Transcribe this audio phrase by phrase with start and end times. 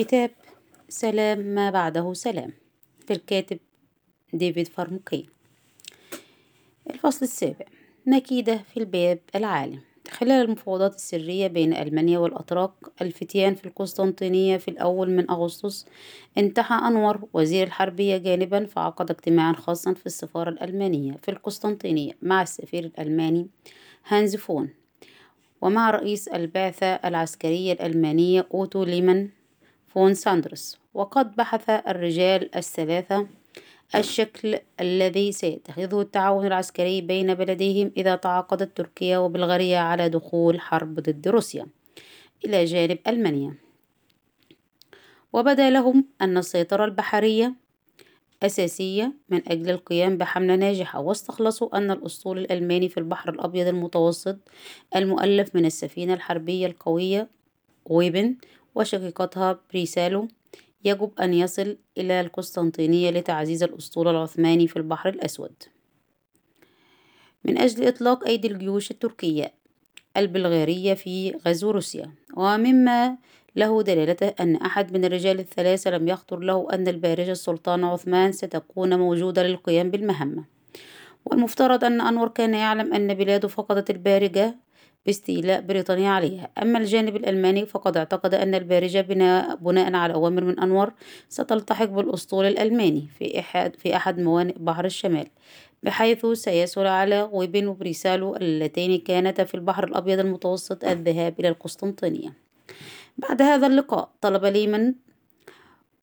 [0.00, 0.30] كتاب
[0.88, 2.52] سلام ما بعده سلام
[3.10, 3.58] للكاتب
[4.32, 5.26] ديفيد فرومكين
[6.90, 7.66] الفصل السابع
[8.06, 9.80] مكيدة في الباب العالي.
[10.10, 12.70] خلال المفاوضات السرية بين ألمانيا والأتراك
[13.02, 15.86] الفتيان في القسطنطينية في الأول من أغسطس
[16.38, 22.84] انتحى أنور وزير الحربية جانبا فعقد اجتماعا خاصا في السفارة الألمانية في القسطنطينية مع السفير
[22.84, 23.48] الألماني
[24.06, 24.68] هانز فون.
[25.60, 29.28] ومع رئيس البعثة العسكرية الألمانية أوتو ليمان
[29.94, 33.26] فون ساندرس وقد بحث الرجال الثلاثة
[33.94, 41.28] الشكل الذي سيتخذه التعاون العسكري بين بلديهم إذا تعاقدت تركيا وبلغاريا على دخول حرب ضد
[41.28, 41.66] روسيا.
[42.44, 43.54] إلى جانب ألمانيا.
[45.32, 47.54] وبدأ لهم أن السيطرة البحرية
[48.42, 51.00] أساسية من أجل القيام بحملة ناجحة.
[51.00, 54.38] واستخلصوا أن الأسطول الألماني في البحر الأبيض المتوسط
[54.96, 57.28] المؤلف من السفينة الحربية القوية
[57.84, 58.36] ويبن
[58.74, 60.28] وشقيقتها بريسالو
[60.84, 65.52] يجب أن يصل إلى القسطنطينية لتعزيز الأسطول العثماني في البحر الأسود.
[67.44, 69.52] من أجل إطلاق أيدي الجيوش التركية
[70.16, 73.16] البلغارية في غزو روسيا ومما
[73.56, 78.98] له دلالته أن أحد من الرجال الثلاثة لم يخطر له أن البارجة السلطان عثمان ستكون
[78.98, 80.44] موجودة للقيام بالمهمة.
[81.24, 84.56] والمفترض أن أنور كان يعلم أن بلاده فقدت البارجة
[85.06, 86.50] باستيلاء بريطانيا عليها.
[86.62, 90.92] أما الجانب الألماني فقد اعتقد أن البارجة بناء, بناء على أوامر من أنور
[91.28, 95.26] ستلتحق بالأسطول الألماني في أحد, في أحد موانئ بحر الشمال
[95.82, 102.32] بحيث سيسهل على ويبن وبريسالو اللتين كانتا في البحر الأبيض المتوسط الذهاب إلى القسطنطينية.
[103.18, 104.94] بعد هذا اللقاء طلب ليمان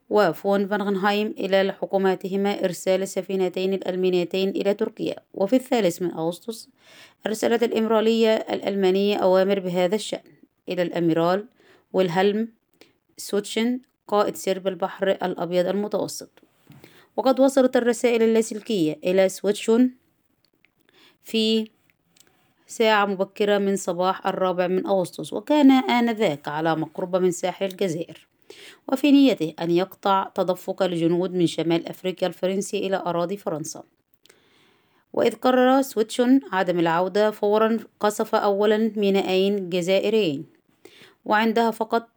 [0.09, 5.15] وفون فانغنهايم إلى حكوماتهما إرسال السفينتين الألمانيتين إلى تركيا.
[5.33, 6.69] وفي الثالث من أغسطس
[7.27, 10.31] أرسلت الإمرالية الألمانية أوامر بهذا الشأن.
[10.69, 11.45] إلى الأميرال
[11.93, 12.47] ويلهلم
[13.17, 16.29] سوتشن قائد سرب البحر الأبيض المتوسط.
[17.17, 19.95] وقد وصلت الرسائل اللاسلكية إلى سوتشون
[21.23, 21.69] في
[22.67, 28.27] ساعة مبكرة من صباح الرابع من أغسطس وكان آنذاك على مقربة من ساحل الجزائر.
[28.87, 33.83] وفي نيته أن يقطع تدفق الجنود من شمال أفريقيا الفرنسي إلى أراضي فرنسا.
[35.13, 40.45] وإذ قرر سويتشون عدم العودة فورا قصف أولا مينائين جزائريين.
[41.25, 42.07] وعندها فقط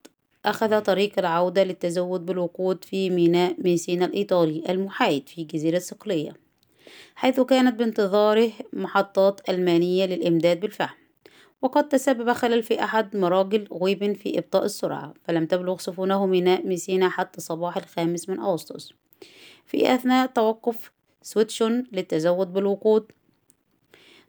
[0.45, 6.33] أخذ طريق العودة للتزود بالوقود في ميناء ميسينا الإيطالي المحايد في جزيرة صقلية
[7.15, 11.00] حيث كانت بانتظاره محطات ألمانية للإمداد بالفحم
[11.63, 17.09] وقد تسبب خلل في أحد مراجل غيب في إبطاء السرعة فلم تبلغ سفنه ميناء ميسينا
[17.09, 18.93] حتى صباح الخامس من أغسطس.
[19.67, 23.13] في أثناء توقف سويتشون للتزود بالوقود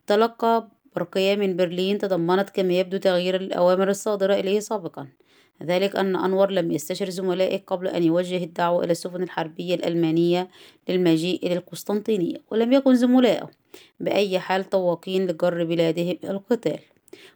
[0.07, 5.07] تلقى برقية من برلين تضمنت كما يبدو تغيير الأوامر الصادرة إليه سابقا.
[5.63, 10.49] ذلك أن أنور لم يستشر زملائه قبل أن يوجه الدعوة إلى السفن الحربية الألمانية
[10.89, 13.49] للمجيء إلى القسطنطينية ولم يكن زملائه
[13.99, 16.79] بأي حال طواقين لجر بلادهم القتال.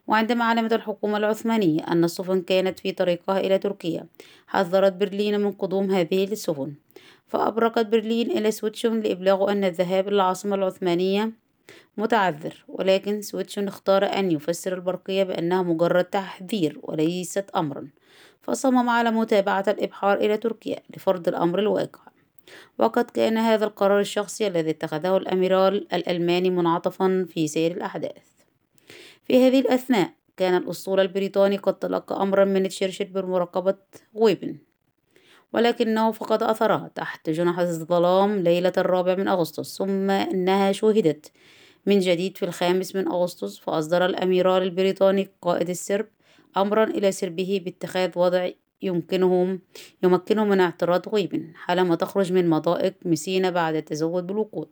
[0.07, 4.05] وعندما علمت الحكومة العثمانية أن السفن كانت في طريقها إلى تركيا
[4.47, 6.73] حذرت برلين من قدوم هذه السفن.
[7.27, 11.31] فأبرقت برلين إلى سويتشون لإبلاغه أن الذهاب إلى العاصمة العثمانية
[11.97, 12.65] متعذر.
[12.67, 17.87] ولكن سويتشون اختار أن يفسر البرقية بأنها مجرد تحذير وليست أمرا.
[18.41, 21.99] فصمم على متابعة الإبحار إلى تركيا لفرض الأمر الواقع.
[22.79, 28.34] وقد كان هذا القرار الشخصي الذي اتخذه الأميرال الألماني منعطفا في سير الأحداث.
[29.25, 33.77] في هذه الأثناء كان الأسطول البريطاني قد تلقى أمرا من تشرشل بمراقبة
[34.13, 34.57] ويبن
[35.53, 41.31] ولكنه فقد أثرها تحت جنح الظلام ليلة الرابع من أغسطس ثم إنها شوهدت.
[41.85, 46.07] من جديد في الخامس من أغسطس فأصدر الأميرال البريطاني قائد السرب
[46.57, 48.49] أمرا إلى سربه باتخاذ وضع
[48.81, 49.59] يمكنهم
[50.03, 54.67] يمكنه من اعتراض غيب حالما تخرج من مضائق مسينا بعد التزود بالوقود.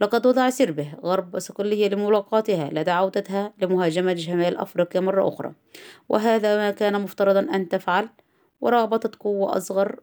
[0.00, 5.52] لقد وضع سربه غرب صقلية لملاقاتها لدى عودتها لمهاجمة شمال أفريقيا مرة أخرى.
[6.08, 8.08] وهذا ما كان مفترضا أن تفعل.
[8.60, 10.00] ورابطت قوة أصغر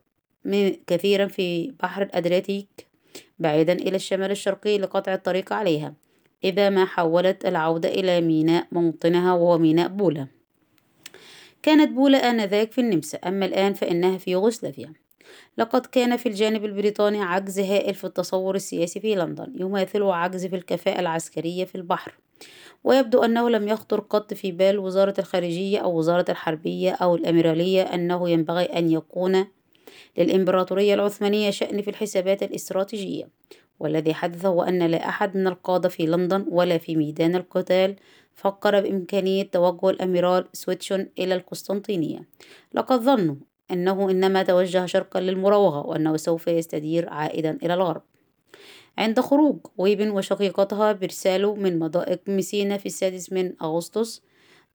[0.87, 2.87] كثيرا في بحر الأدرياتيك
[3.39, 5.93] بعيدا إلى الشمال الشرقي لقطع الطريق عليها
[6.43, 10.27] إذا ما حولت العودة إلى ميناء موطنها وهو ميناء بولا.
[11.63, 13.17] كانت بولا آنذاك في النمسا.
[13.17, 14.93] أما الآن فإنها في يوغوسلافيا.
[15.57, 20.55] لقد كان في الجانب البريطاني عجز هائل في التصور السياسي في لندن يماثله عجز في
[20.55, 22.17] الكفاءة العسكرية في البحر.
[22.83, 28.29] ويبدو أنه لم يخطر قط في بال وزارة الخارجية أو وزارة الحربية أو الأميرالية أنه
[28.29, 29.47] ينبغي أن يكون
[30.17, 33.29] للإمبراطورية العثمانية شأن في الحسابات الاستراتيجية.
[33.79, 37.95] والذي حدث هو أن لا أحد من القادة في لندن ولا في ميدان القتال
[38.35, 42.27] فكر بإمكانية توجه الأميرال سويتشون إلى القسطنطينية.
[42.73, 43.35] لقد ظنوا
[43.71, 48.01] أنه إنما توجه شرقا للمراوغة وأنه سوف يستدير عائدا إلى الغرب.
[48.97, 54.21] عند خروج ويبن وشقيقتها برسالو من مضائق ميسينا في السادس من أغسطس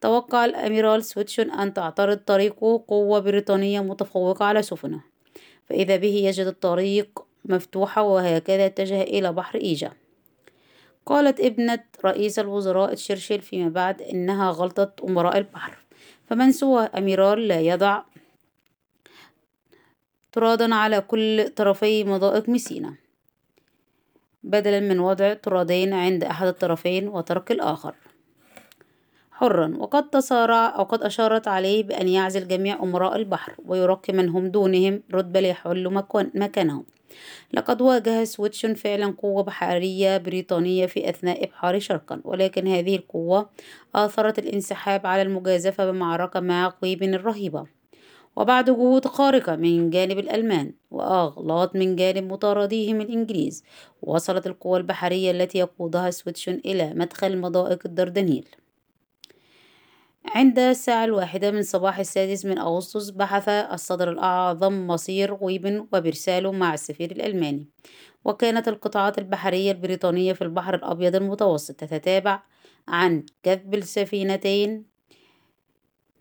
[0.00, 5.00] توقع الأميرال سويتشون أن تعترض طريقه قوة بريطانية متفوقة على سفنه.
[5.64, 9.92] فإذا به يجد الطريق مفتوحة وهكذا اتجه إلى بحر إيجا.
[11.06, 15.78] قالت ابنة رئيس الوزراء تشرشل فيما بعد إنها غلطة أمراء البحر.
[16.26, 18.02] فمن سوى أميرال لا يضع
[20.36, 22.94] طرادا على كل طرفي مضائق ميسينا.
[24.44, 27.94] بدلا من وضع طرادين عند أحد الطرفين وترك الآخر.
[29.32, 34.46] حرا وقد تصارع أو قد أشارت عليه بأن يعزل جميع أمراء البحر ويرقي من هم
[34.46, 36.02] دونهم رتبة ليحلوا
[36.34, 36.84] مكانهم.
[37.52, 43.50] لقد واجه سويتشون فعلا قوة بحرية بريطانية في أثناء إبحار شرقا ولكن هذه القوة
[43.94, 47.76] آثرت الانسحاب على المجازفة بمعركة مع قويبن الرهيبة.
[48.36, 53.64] وبعد جهود خارقة من جانب الألمان وأغلاط من جانب مطارديهم الإنجليز
[54.02, 58.48] وصلت القوى البحرية التي يقودها سويتشون إلى مدخل مضائق الدردنيل.
[60.24, 66.74] عند الساعة الواحدة من صباح السادس من أغسطس بحث الصدر الأعظم مصير غويبن وبرسلاو مع
[66.74, 67.66] السفير الألماني.
[68.24, 72.42] وكانت القطعات البحرية البريطانية في البحر الأبيض المتوسط تتابع
[72.88, 74.84] عن كثب السفينتين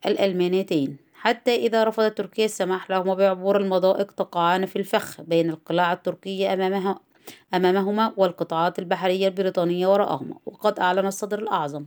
[0.06, 1.05] الألمانيتين.
[1.26, 7.00] حتى إذا رفضت تركيا السماح لهما بعبور المضائق تقعان في الفخ بين القلاع التركية أمامها.
[7.54, 11.86] أمامهما والقطاعات البحرية البريطانية وراءهما وقد أعلن الصدر الأعظم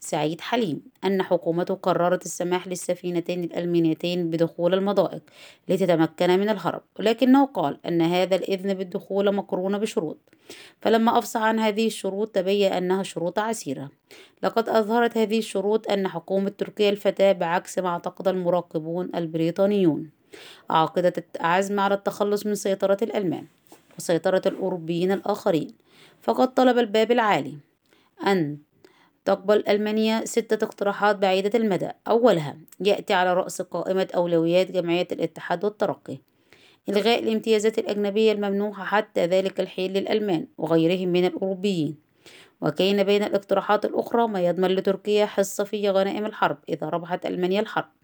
[0.00, 5.22] سعيد حليم أن حكومته قررت السماح للسفينتين الألمانيتين بدخول المضائق
[5.68, 10.18] لتتمكن من الهرب ولكنه قال أن هذا الإذن بالدخول مقرون بشروط.
[10.80, 13.90] فلما أفصح عن هذه الشروط تبين أنها شروط عسيرة.
[14.42, 20.10] لقد أظهرت هذه الشروط أن حكومة تركيا الفتاة بعكس ما اعتقد المراقبون البريطانيون.
[20.70, 23.46] عقدت العزم على التخلص من سيطرة الألمان.
[24.00, 25.68] وسيطرة الأوروبيين الآخرين.
[26.20, 27.54] فقد طلب الباب العالي
[28.26, 28.58] أن
[29.24, 31.90] تقبل ألمانيا ستة اقتراحات بعيدة المدى.
[32.08, 36.18] أولها يأتي على رأس قائمة أولويات جمعية الاتحاد والترقي.
[36.88, 41.96] إلغاء الامتيازات الأجنبية الممنوحة حتى ذلك الحين للألمان وغيرهم من الأوروبيين.
[42.60, 47.99] وكان بين الاقتراحات الأخرى ما يضمن لتركيا حصة في غنائم الحرب إذا ربحت ألمانيا الحرب.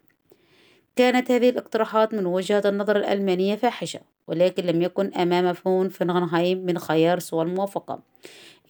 [0.96, 6.78] كانت هذه الاقتراحات من وجهة النظر الألمانية فاحشة ولكن لم يكن أمام فون فنغنهايم من
[6.78, 8.00] خيار سوى الموافقة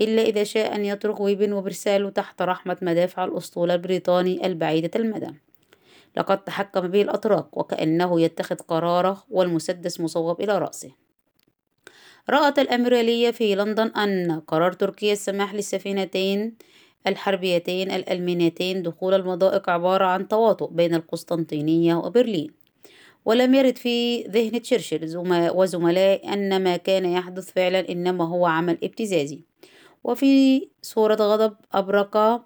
[0.00, 5.31] إلا إذا شاء أن يترك ويبن وبرساله تحت رحمة مدافع الأسطول البريطاني البعيدة المدى.
[6.17, 10.90] لقد تحكم به الأتراك وكأنه يتخذ قراره والمسدس مصوب إلى رأسه.
[12.31, 16.56] رأت الأميرالية في لندن أن قرار تركيا السماح للسفينتين
[17.06, 22.50] الحربيتين الألمانيتين دخول المضائق عبارة عن تواطؤ بين القسطنطينية وبرلين.
[23.25, 25.17] ولم يرد في ذهن تشرشل
[25.55, 29.41] وزملائه أن ما كان يحدث فعلا إنما هو عمل ابتزازي.
[30.05, 32.44] وفي صورة غضب أبرق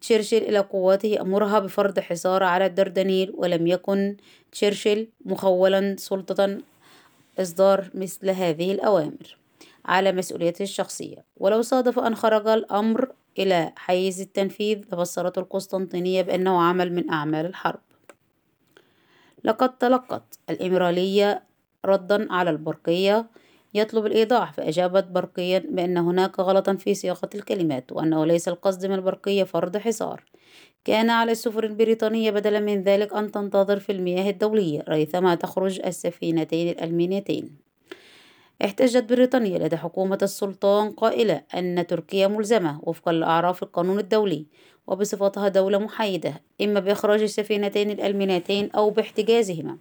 [0.00, 4.16] تشرشل إلى قواته أمرها بفرض حصار على الدردنيل ولم يكن
[4.52, 6.58] تشرشل مخولا سلطة
[7.38, 9.38] إصدار مثل هذه الأوامر.
[9.84, 11.24] على مسؤوليته الشخصية.
[11.36, 17.80] ولو صادف أن خرج الأمر إلى حيز التنفيذ لفسرته القسطنطينية بأنه عمل من أعمال الحرب.
[19.44, 21.42] لقد تلقت الإميرالية
[21.84, 23.26] ردا على البرقية
[23.74, 29.44] يطلب الإيضاح فأجابت برقيا بأن هناك غلطا في صياغة الكلمات وأنه ليس القصد من البرقية
[29.44, 30.24] فرض حصار.
[30.84, 36.68] كان على السفن البريطانية بدلا من ذلك أن تنتظر في المياه الدولية ريثما تخرج السفينتين
[36.68, 37.65] الألمانيتين
[38.64, 44.46] احتجت بريطانيا لدى حكومة السلطان قائلة أن تركيا ملزمة وفقا لأعراف القانون الدولي
[44.86, 49.78] وبصفتها دولة محايدة إما بإخراج السفينتين الألمانيتين أو باحتجازهما.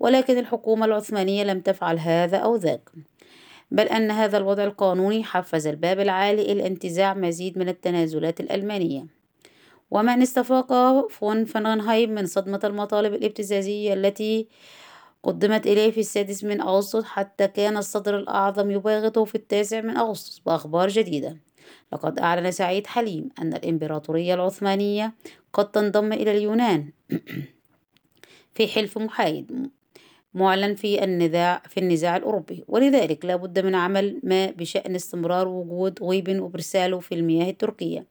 [0.00, 2.90] ولكن الحكومة العثمانية لم تفعل هذا أو ذاك.
[3.70, 9.06] بل أن هذا الوضع القانوني حفز الباب العالي إلى انتزاع مزيد من التنازلات الألمانية.
[9.90, 10.72] ومن استفاق
[11.10, 14.48] فون فنغنهايم من صدمة المطالب الابتزازية التي
[15.22, 20.38] قدمت إليه في السادس من أغسطس حتى كان الصدر الأعظم يباغته في التاسع من أغسطس
[20.38, 21.36] بأخبار جديدة.
[21.92, 25.14] لقد أعلن سعيد حليم أن الإمبراطورية العثمانية
[25.52, 26.92] قد تنضم إلى اليونان
[28.54, 29.70] في حلف محايد.
[30.38, 32.64] معلن في النزاع في النزاع الأوروبي.
[32.68, 38.06] ولذلك لا بد من عمل ما بشأن استمرار وجود غيبن وبرسالو في المياه التركية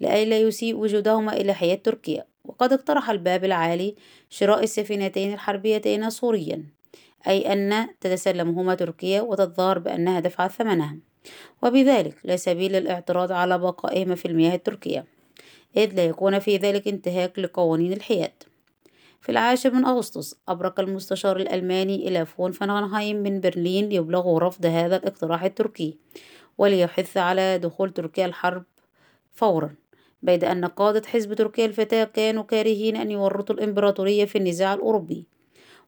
[0.00, 2.24] لئلا يسيء وجودهما إلى حياة تركيا.
[2.44, 3.94] وقد اقترح الباب العالي
[4.30, 6.64] شراء السفينتين الحربيتين سوريا
[7.28, 10.96] أي أن تتسلمهما تركيا وتظهر بأنها دفعت ثمنها.
[11.62, 15.04] وبذلك لا سبيل للاعتراض على بقائهما في المياه التركية
[15.76, 18.32] إذ لا يكون في ذلك انتهاك لقوانين الحياد.
[19.20, 24.96] في العاشر من أغسطس أبرق المستشار الألماني إلى فون فنغنهايم من برلين ليبلغه رفض هذا
[24.96, 25.98] الاقتراح التركي
[26.58, 28.64] وليحث على دخول تركيا الحرب
[29.32, 29.74] فورا
[30.22, 35.26] بيد أن قادة حزب تركيا الفتاة كانوا كارهين أن يورطوا الإمبراطورية في النزاع الأوروبي.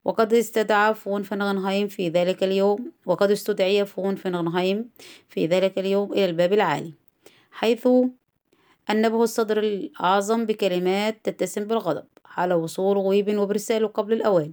[0.04, 4.90] وقد استدعى فون فنغنهايم في ذلك اليوم وقد استدعي فون فنغنهايم
[5.28, 6.92] في ذلك اليوم إلى الباب العالي
[7.50, 7.88] حيث
[8.90, 14.52] أنبه الصدر الأعظم بكلمات تتسم بالغضب على وصول غويبن وبرسلاو قبل الأوان.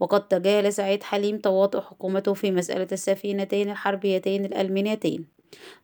[0.00, 5.26] وقد تجاهل سعيد حليم تواطؤ حكومته في مسألة السفينتين الحربيتين الألمانيتين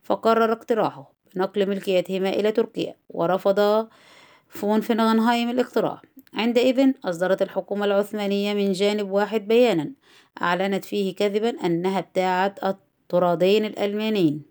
[0.03, 3.87] فكرر اقتراحه بنقل ملكيتهما إلى تركيا ورفض
[4.49, 6.01] فون فنغنهايم الاقتراح.
[6.33, 9.91] عندئذ أصدرت الحكومة العثمانية من جانب واحد بيانا
[10.41, 14.41] أعلنت فيه كذبا أنها ابتاعت الطرادين الألمانيين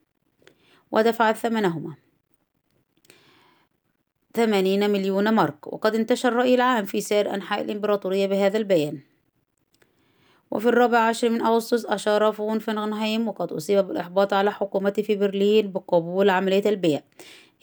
[0.92, 1.94] ودفعت ثمنهما.
[4.38, 8.98] ثمانين مليون مارك وقد انتشر الرأي العام في سائر أنحاء الإمبراطورية بهذا البيان.
[10.50, 15.72] وفي الرابع عشر من أغسطس أشار فون فنغنهايم وقد أصيب بالإحباط على حكومته في برلين
[15.72, 17.00] بقبول عملية البيع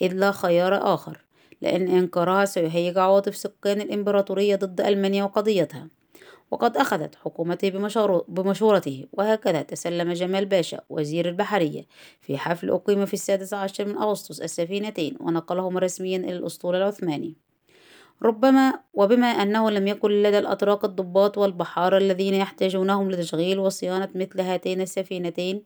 [0.01, 1.25] إذ لا خيار آخر
[1.61, 5.87] لأن إنكارها سيهيج عواطف سكان الإمبراطورية ضد ألمانيا وقضيتها.
[6.51, 7.69] وقد أخذت حكومته
[8.27, 11.85] بمشورته وهكذا تسلم جمال باشا وزير البحرية
[12.21, 17.44] في حفل أقيم في السادس عشر من أغسطس السفينتين ونقلهما رسميا إلى الأسطول العثماني.
[18.23, 24.81] ربما وبما أنه لم يكن لدى الأتراك الضباط والبحارة الذين يحتاجونهم لتشغيل وصيانة مثل هاتين
[24.81, 25.63] السفينتين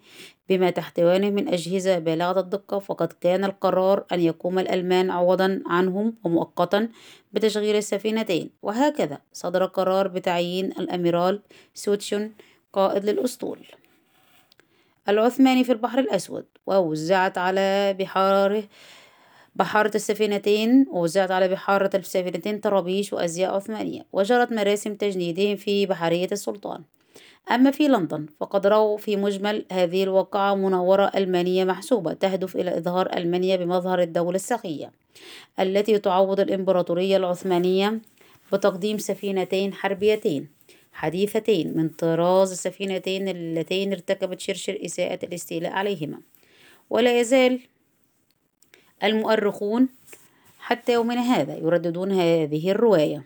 [0.49, 6.89] بما تحتوانه من أجهزة بالغة الدقة فقد كان القرار أن يقوم الألمان عوضا عنهم ومؤقتا
[7.33, 8.49] بتشغيل السفينتين.
[8.61, 11.41] وهكذا صدر قرار بتعيين الأميرال
[11.73, 12.33] سوتشون
[12.73, 13.59] قائد للأسطول.
[15.09, 18.63] العثماني في البحر الأسود ووزعت على بحاره
[19.55, 26.83] بحارة السفينتين ووزعت على بحارة السفينتين طرابيش وأزياء عثمانية وجرت مراسم تجنيدهم في بحرية السلطان.
[27.51, 33.17] أما في لندن فقد رأوا في مجمل هذه الواقعة مناورة ألمانية محسوبة تهدف إلى إظهار
[33.17, 34.91] ألمانيا بمظهر الدولة السخية
[35.59, 38.01] التي تعوض الإمبراطورية العثمانية
[38.53, 40.49] بتقديم سفينتين حربيتين
[40.93, 46.21] حديثتين من طراز السفينتين اللتين ارتكبت شرشر إساءة الاستيلاء عليهما.
[46.89, 47.59] ولا يزال
[49.03, 49.89] المؤرخون
[50.59, 53.23] حتى يومنا هذا يرددون هذه الرواية.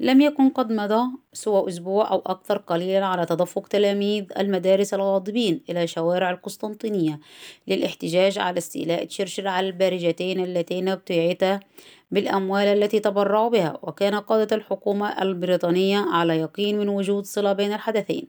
[0.00, 5.86] لم يكن قد مضى سوى أسبوع أو أكثر قليلا على تدفق تلاميذ المدارس الغاضبين إلى
[5.86, 7.20] شوارع القسطنطينية
[7.68, 11.60] للاحتجاج على استيلاء تشرشل على البارجتين اللتين ابتيعتا
[12.14, 18.28] بالأموال التي تبرعوا بها وكان قادة الحكومة البريطانية على يقين من وجود صلة بين الحدثين.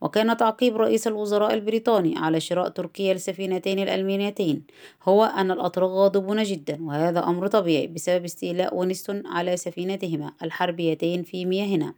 [0.00, 4.62] وكان تعقيب رئيس الوزراء البريطاني على شراء تركيا السفينتين الألمانيتين
[5.02, 11.44] هو أن الأتراك غاضبون جدا وهذا أمر طبيعي بسبب استيلاء ونستون على سفينتهما الحربيتين في
[11.44, 11.94] مياهنا.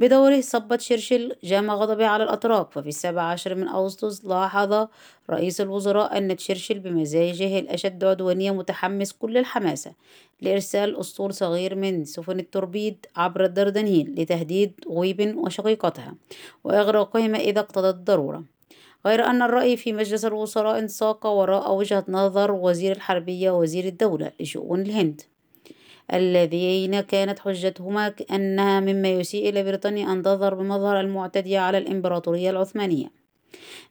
[0.00, 4.86] بدوره صبت شرشل جام غضبه على الأتراك ففي السابع عشر من أغسطس لاحظ
[5.30, 9.92] رئيس الوزراء أن تشرشل بمزاجه الأشد عدوانية متحمس كل الحماسة
[10.40, 16.14] لإرسال أسطول صغير من سفن التوربيد عبر الدردنيل لتهديد غويب وشقيقتها
[16.64, 18.44] وإغراقهما إذا اقتضت الضرورة.
[19.06, 24.80] غير أن الرأي في مجلس الوزراء انساق وراء وجهة نظر وزير الحربية ووزير الدولة لشؤون
[24.80, 25.22] الهند.
[26.12, 33.10] الذين كانت حجتهما أنها مما يسيء إلى بريطانيا أن تظهر بمظهر المعتدية على الإمبراطورية العثمانية.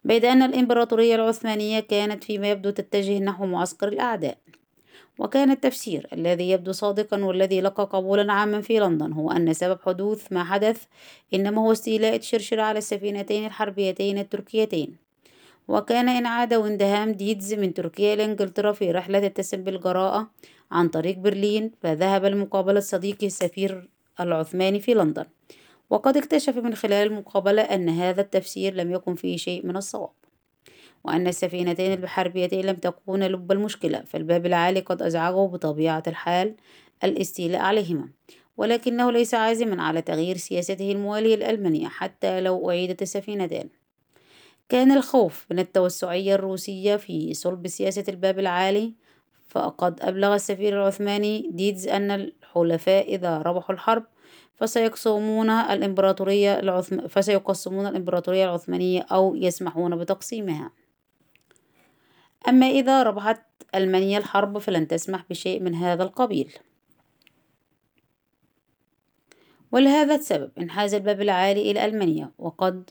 [0.03, 4.37] بيد أن الإمبراطورية العثمانية كانت فيما يبدو تتجه نحو معسكر الأعداء.
[5.19, 10.33] وكان التفسير الذي يبدو صادقا والذي لقى قبولا عاما في لندن هو أن سبب حدوث
[10.33, 10.83] ما حدث
[11.33, 15.09] إنما هو استيلاء شرشر على السفينتين الحربيتين التركيتين.
[15.67, 20.29] وكان إنعاد واندهام ديدز من تركيا إلى إنجلترا في رحلة تتسم بالجراءة
[20.71, 25.25] عن طريق برلين فذهب لمقابلة صديقه السفير العثماني في لندن.
[25.89, 30.11] وقد اكتشف من خلال المقابلة أن هذا التفسير لم يكن فيه شيء من الصواب
[31.03, 36.55] وأن السفينتين البحربيتين لم تكون لب المشكلة فالباب العالي قد أزعجه بطبيعة الحال
[37.03, 38.09] الاستيلاء عليهما.
[38.57, 43.69] ولكنه ليس عازما على تغيير سياسته الموالية لألمانيا حتى لو أعيدت السفينتان
[44.69, 48.93] كان الخوف من التوسعية الروسية في صلب سياسة الباب العالي
[49.49, 54.03] فقد أبلغ السفير العثماني ديدز أن الحلفاء إذا ربحوا الحرب
[54.55, 57.07] فسيقسمون الإمبراطورية العثم...
[57.07, 60.71] فسيقسمون الإمبراطورية العثمانية أو يسمحون بتقسيمها.
[62.47, 63.41] أما إذا ربحت
[63.75, 66.53] ألمانيا الحرب فلن تسمح بشيء من هذا القبيل.
[69.71, 72.89] ولهذا السبب انحاز الباب العالي إلى ألمانيا وقد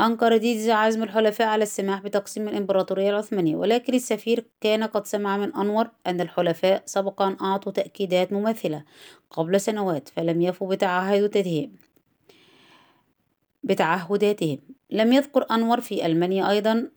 [0.00, 5.54] أنكر ديدز عزم الحلفاء على السماح بتقسيم الإمبراطورية العثمانية ولكن السفير كان قد سمع من
[5.54, 8.84] أنور أن الحلفاء سبق أن أعطوا تأكيدات مماثلة
[9.30, 11.72] قبل سنوات فلم يفوا بتعهداتهم
[13.64, 14.58] بتعهداتهم.
[14.90, 16.90] لم يذكر أنور في ألمانيا أيضا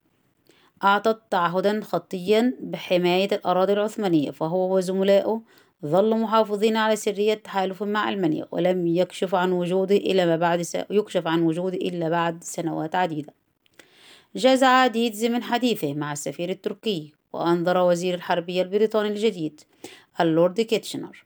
[0.83, 5.41] أعطت تعهدا خطيا بحماية الأراضي العثمانية فهو وزملائه
[5.85, 10.77] ظلوا محافظين على سرية تحالف مع ألمانيا ولم يكشف عن وجوده إلا ما بعد س...
[10.89, 13.33] يكشف عن وجوده إلا بعد سنوات عديدة.
[14.35, 19.61] جاز ديتز من حديثه مع السفير التركي وأنذر وزير الحربية البريطاني الجديد
[20.21, 21.25] اللورد كيتشنر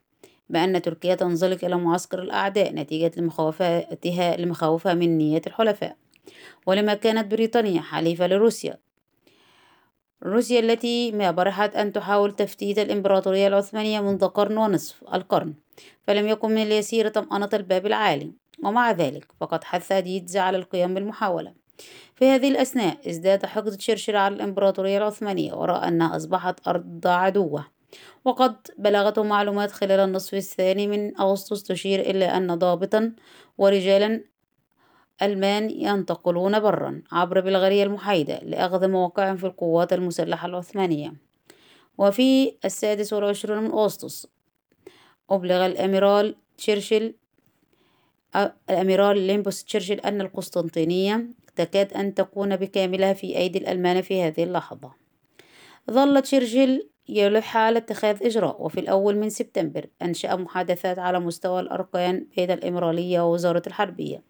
[0.50, 3.88] بأن تركيا تنزلق إلى معسكر الأعداء نتيجة لمخاوفها
[4.38, 5.96] لمخاوفها من نيات الحلفاء.
[6.66, 8.78] ولما كانت بريطانيا حليفة لروسيا
[10.24, 15.54] روسيا التي ما برحت أن تحاول تفتيت الإمبراطورية العثمانية منذ قرن ونصف القرن
[16.04, 18.32] فلم يكن من اليسير طمأنة الباب العالي.
[18.64, 21.54] ومع ذلك فقد حث ديتز على القيام بالمحاولة.
[22.16, 27.66] في هذه الأثناء ازداد حقد تشرشل على الإمبراطورية العثمانية ورأى أنها أصبحت أرض عدوة.
[28.26, 33.14] وقد بلغته معلومات خلال النصف الثاني من أغسطس تشير إلى أن ضابطا
[33.58, 34.24] ورجالا
[35.22, 41.14] ألمان ينتقلون برا عبر بلغاريا المحايدة لأخذ مواقع في القوات المسلحة العثمانية.
[41.98, 44.28] وفي السادس والعشرون من أغسطس
[45.30, 47.14] أبلغ الأميرال تشرشل
[48.70, 54.92] الأميرال ليمبوس تشرشل أن القسطنطينية تكاد أن تكون بكاملها في أيدي الألمان في هذه اللحظة.
[55.92, 58.62] ظل تشرشل يلح على اتخاذ إجراء.
[58.62, 64.24] وفي الأول من سبتمبر أنشأ محادثات على مستوى الأركان بين الإمرالية ووزارة الحربية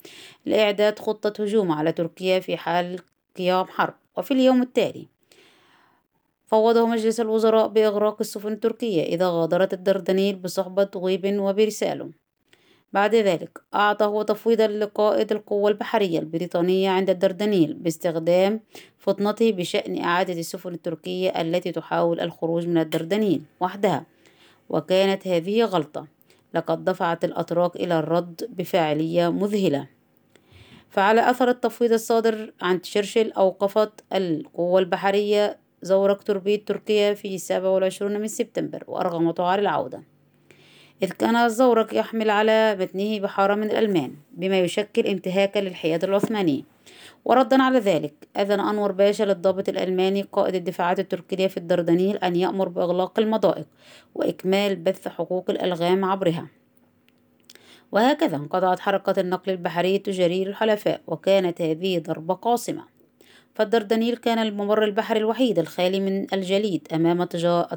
[0.46, 3.00] لإعداد خطة هجوم على تركيا في حال
[3.38, 3.94] قيام حرب.
[4.18, 5.08] وفي اليوم التالي
[6.48, 12.21] فوضه مجلس الوزراء بإغراق السفن التركية إذا غادرت الدردنيل بصحبة غيب وبرسالة.
[12.94, 18.60] بعد ذلك أعطى هو تفويضا لقائد القوة البحرية البريطانية عند الدردنيل باستخدام
[18.98, 24.06] فطنته بشأن إعادة السفن التركية التي تحاول الخروج من الدردنيل وحدها.
[24.70, 26.08] وكانت هذه غلطة.
[26.54, 29.88] لقد دفعت الأتراك إلى الرد بفاعلية مذهلة.
[30.90, 38.28] فعلى أثر التفويض الصادر عن تشرشل أوقفت القوة البحرية زورق توربيد تركيا في 27 من
[38.28, 40.04] سبتمبر وأرغمته على العودة.
[41.04, 46.66] إذ كان الزورق يحمل على متنه بحارة من الألمان بما يشكل انتهاكا للحياد العثماني.
[47.26, 52.70] وردا على ذلك أذن أنور باشا للضابط الألماني قائد الدفاعات التركية في الدردنيل أن يأمر
[52.70, 53.66] بإغلاق المضائق
[54.16, 56.48] وإكمال بث حقوق الألغام عبرها.
[57.92, 62.91] وهكذا انقطعت حركة النقل البحري التجاري للحلفاء وكانت هذه ضربة قاصمة.
[63.62, 67.24] فالدردنيل كان الممر البحري الوحيد الخالي من الجليد أمام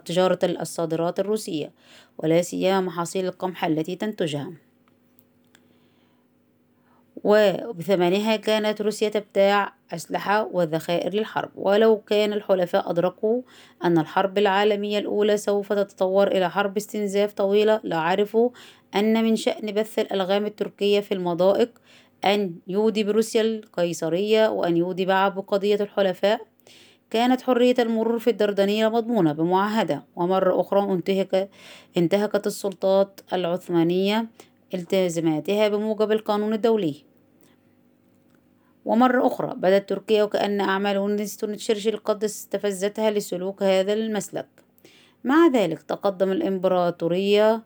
[0.04, 1.72] تجارة الصادرات الروسية
[2.18, 4.52] ولا سيما محاصيل القمح التي تنتجها.
[7.24, 11.50] وبثمنها كانت روسيا تبتاع أسلحة وذخائر للحرب.
[11.56, 13.42] ولو كان الحلفاء أدركوا
[13.84, 18.50] أن الحرب العالمية الأولى سوف تتطور إلى حرب استنزاف طويلة لعرفوا
[18.94, 21.70] أن من شأن بث الألغام التركية في المضائق
[22.24, 26.40] أن يودي بروسيا القيصرية وأن يودي بقضية الحلفاء.
[27.10, 31.50] كانت حرية المرور في الدردنية مضمونة بمعاهدة ومرة أخرى انتهك
[31.96, 34.26] انتهكت السلطات العثمانية
[34.74, 37.04] التزاماتها بموجب القانون الدولي.
[38.84, 44.46] ومرة أخرى بدت تركيا وكأن أعمال وينستون تشرشل قد استفزتها لسلوك هذا المسلك.
[45.24, 47.62] مع ذلك تقدم الإمبراطورية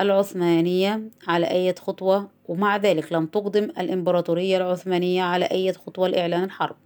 [0.00, 6.76] العثمانية على أي خطوة ومع ذلك لم تقدم الإمبراطورية العثمانية على أي خطوة لإعلان الحرب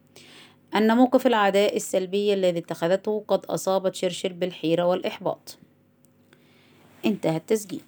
[0.75, 5.59] أن موقف العداء السلبي الذي اتخذته قد أصاب تشرشل بالحيرة والإحباط.
[7.05, 7.85] انتهى التسجيل.